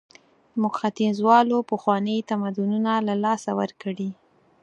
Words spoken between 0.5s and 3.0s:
موږ ختیځوالو پخواني تمدنونه